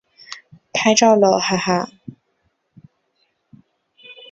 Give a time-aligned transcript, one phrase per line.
[0.73, 1.91] 拍照喽哈哈